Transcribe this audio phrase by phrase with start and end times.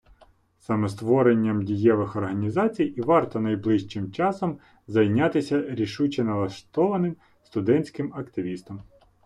[0.59, 8.81] Саме створенням дієвих організацій і варто найближчим часом зайнятися рішуче налаштованим студентським активістам.